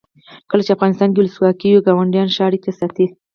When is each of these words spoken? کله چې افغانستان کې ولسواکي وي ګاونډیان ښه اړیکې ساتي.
کله 0.49 0.61
چې 0.65 0.75
افغانستان 0.75 1.09
کې 1.11 1.19
ولسواکي 1.19 1.67
وي 1.71 1.79
ګاونډیان 1.87 2.27
ښه 2.35 2.41
اړیکې 2.47 2.71
ساتي. 2.79 3.05